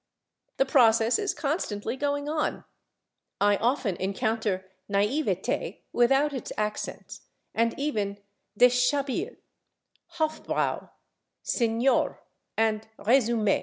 The 0.57 0.65
process 0.65 1.19
is 1.19 1.35
constantly 1.35 1.95
going 1.95 2.27
on. 2.27 2.63
I 3.39 3.57
often 3.57 3.95
encounter 3.97 4.65
/naïveté/ 4.91 5.81
without 5.93 6.33
its 6.33 6.51
accents, 6.57 7.21
and 7.53 7.77
even 7.77 8.17
/déshabille/, 8.59 9.37
/hofbräu/, 10.15 10.89
/señor/ 11.45 12.17
and 12.57 12.87
/résumé 12.97 13.59